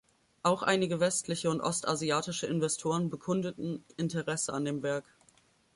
Auch 0.41 0.63
einige 0.63 0.99
westliche 0.99 1.51
und 1.51 1.61
ostasiatische 1.61 2.47
Investoren 2.47 3.11
bekundeten 3.11 3.85
Interesse 3.97 4.51
an 4.51 4.65
dem 4.65 4.81
Werk. 4.81 5.05